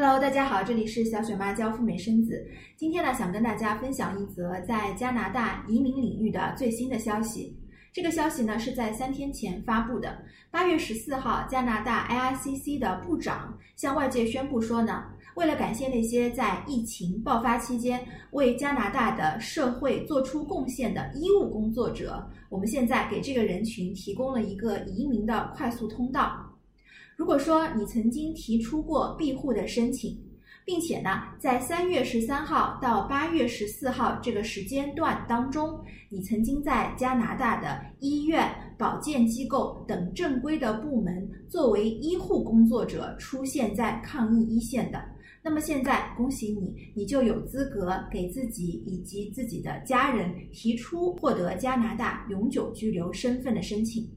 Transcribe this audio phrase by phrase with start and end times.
[0.00, 2.46] Hello，大家好，这里是小雪妈教赴美生子。
[2.76, 7.58] 今天呢，想跟大家分享一则在加拿大移民领域的最新的消息。
[7.92, 10.16] 这个消息呢是在三天前发布的。
[10.52, 15.02] 八月十四号，加拿大 IRCC 的部长向外界宣布说呢，
[15.34, 26.44] 为了感谢那些在疫情爆发期间为加拿大的社会做出贡献的医务工作者，我们现在给这个人群提供了一个移民的快速通道。
[27.18, 30.16] 如果说你曾经提出过庇护的申请，
[30.64, 35.80] 并且呢，在三月十三号到八月十四号这个时间段当中，
[36.10, 45.04] 你曾经在加拿大的医院、保健机构等正规的部门作为医护工作者出现在抗疫一线的，
[45.42, 54.08] 那么现在恭喜你，你就有资格给自己以及自己的家人提出获得加拿大永久居留身份的申请。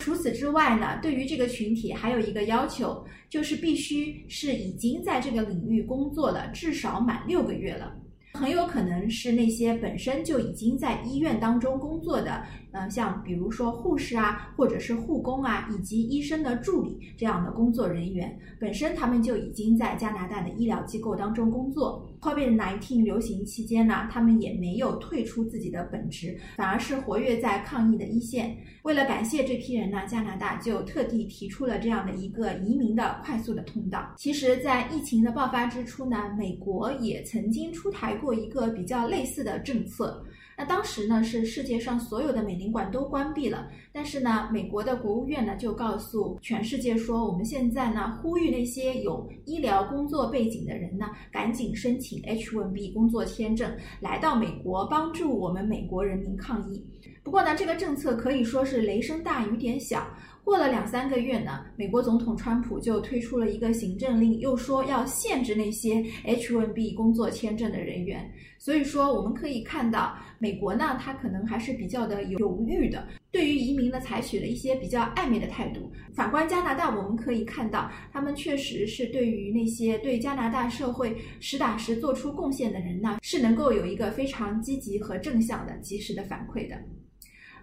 [0.00, 7.94] 除此之外呢，对于这个群体还有一个要求，就是必须是已经在这个领域工作了至少满六个月了。
[8.32, 22.06] 很有可能是那些本身就已经在医院当中工作的，呃，像比如说护士啊，或者是护工啊，以及医生的助理这样的工作人员，本身他们就已经在加拿大的医疗机构当中工作。
[22.20, 28.56] COVID-19 流行期间呢，他们也没有退出自己的本职，反而是活跃在抗疫的一线。
[28.82, 34.14] 为了感谢这批人呢，加拿大就特地提出了这样的一个移民的快速的通道。
[34.16, 40.24] 其实，在疫情的爆发之初呢，美国也曾经出台过一个比较类似的政策。
[40.56, 56.84] 那当时呢，是世界上所有的美领馆都关闭了，但是呢，美国的国务院呢就告诉全世界说，我们现在呢呼吁那些有医疗工作背景的人呢，赶紧申请 H1B 工作签证，来到美国帮助我们美国人民抗疫。
[57.22, 60.06] 不过呢，这个政策可以说是雷声大雨点小。
[60.44, 68.28] 过了两三个月呢，美国总统川普就推出了一个行政令，又说要限制那些 H1B 工作签证的人员。
[68.58, 75.90] 所以说，我们可以看到，美国呢，它可能还是比较的犹豫的，对于移民呢，采取了一些比较暧昧的态度。
[76.14, 86.76] 反观加拿大，我们可以看到，他们确实是对于那些对加拿大社会实打实做出贡献的人呢，是能够有一个非常积极和正向的、及时的反馈的。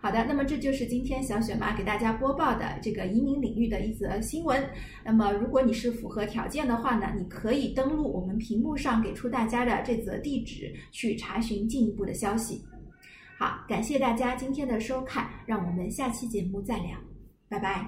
[0.02, 4.63] 好的，那么这就是今天小雪妈给大家播报的这个移民领域的一则新闻。
[5.03, 12.63] 那么如果你是符合条件的话呢，你可以登录我们屏幕上给出大家的这则地址去查询进一步的消息。
[13.38, 16.97] 好，感谢大家今天的收看，让我们下期节目再聊，
[17.50, 17.85] 拜拜。